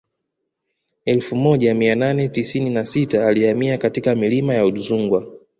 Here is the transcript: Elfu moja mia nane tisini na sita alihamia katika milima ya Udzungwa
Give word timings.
Elfu 1.05 1.35
moja 1.35 1.73
mia 1.75 1.95
nane 1.95 2.29
tisini 2.29 2.69
na 2.69 2.85
sita 2.85 3.27
alihamia 3.27 3.77
katika 3.77 4.15
milima 4.15 4.53
ya 4.53 4.65
Udzungwa 4.65 5.27